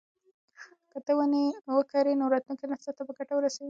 [0.91, 1.45] که ته ونې
[1.77, 3.59] وکرې نو راتلونکي نسل ته به ګټه ورسوي.